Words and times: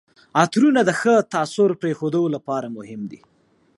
عطرونه 0.41 0.81
د 0.85 0.91
ښه 0.99 1.15
تاثر 1.33 1.69
پرېښودو 1.81 2.21
لپاره 2.35 2.67
مهم 2.77 3.01
دي. 3.11 3.19